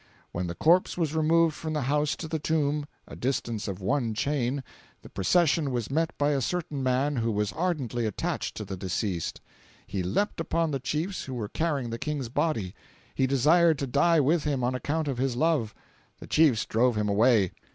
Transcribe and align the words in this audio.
When 0.31 0.47
the 0.47 0.55
corpse 0.55 0.97
was 0.97 1.13
removed 1.13 1.53
from 1.55 1.73
the 1.73 1.83
house 1.83 2.15
to 2.15 2.27
the 2.27 2.39
tomb, 2.39 2.87
a 3.07 3.15
distance 3.15 3.67
of 3.67 3.79
one 3.79 4.15
chain, 4.15 4.63
the 5.03 5.09
procession 5.09 5.69
was 5.69 5.91
met 5.91 6.11
by 6.17 6.31
a 6.31 6.41
certain 6.41 6.81
man 6.81 7.17
who 7.17 7.31
was 7.31 7.51
ardently 7.53 8.07
attached 8.07 8.57
to 8.57 8.65
the 8.65 8.75
deceased. 8.75 9.41
He 9.85 10.01
leaped 10.01 10.39
upon 10.39 10.71
the 10.71 10.79
chiefs 10.79 11.25
who 11.25 11.35
were 11.35 11.49
carrying 11.49 11.91
the 11.91 11.99
King's 11.99 12.29
body; 12.29 12.73
he 13.13 13.27
desired 13.27 13.77
to 13.77 13.85
die 13.85 14.19
with 14.19 14.43
him 14.43 14.63
on 14.63 14.73
account 14.73 15.07
of 15.07 15.19
his 15.19 15.35
love. 15.35 15.75
The 16.17 16.25
chiefs 16.25 16.65
drove 16.65 16.95
him 16.95 17.07
away. 17.07 17.51